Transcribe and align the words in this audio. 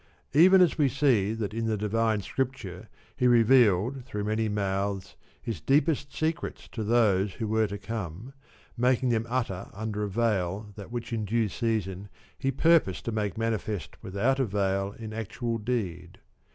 Even 0.33 0.61
as 0.61 0.79
we 0.79 0.89
see 0.89 1.31
that 1.31 1.53
in 1.53 1.67
the 1.67 1.77
divine 1.77 2.21
Scripture 2.21 2.89
he 3.15 3.27
revealed 3.27 4.03
through 4.03 4.23
many 4.23 4.49
months 4.49 5.15
his 5.39 5.61
deepest 5.61 6.11
secrets 6.11 6.67
to 6.69 6.83
those 6.83 7.33
who 7.33 7.47
were 7.47 7.67
to 7.67 7.77
come, 7.77 8.33
making 8.75 9.09
them 9.09 9.27
utter 9.29 9.69
under 9.75 10.01
a 10.01 10.09
veil 10.09 10.71
that 10.75 10.87
F 10.87 10.91
65 10.91 10.91
which 10.91 11.13
in 11.13 11.25
due 11.25 11.47
reason 11.61 12.09
he 12.35 12.49
purposed 12.49 13.05
to 13.05 13.11
make 13.11 13.37
manifest 13.37 14.01
without 14.01 14.39
a 14.39 14.45
veil 14.45 14.93
in 14.97 15.13
actual 15.13 15.59
deed. 15.59 16.17